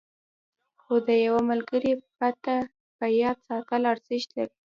[0.81, 2.55] خو د یوه ملګري پته
[2.97, 4.53] په یاد ساتل ارزښت لري.